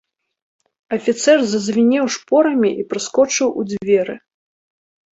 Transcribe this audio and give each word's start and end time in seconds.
Афіцэр 0.97 1.37
зазвінеў 1.51 2.05
шпорамі 2.17 2.69
і 2.83 2.89
праскочыў 2.95 3.47
у 3.59 3.71
дзверы. 3.71 4.21